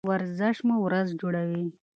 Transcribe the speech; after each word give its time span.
ورزش 0.09 0.57
مو 0.67 0.75
ورځ 0.85 1.07
جوړوي. 1.21 1.63